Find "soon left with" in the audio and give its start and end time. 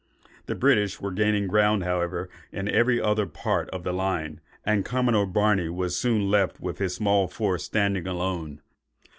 5.95-6.79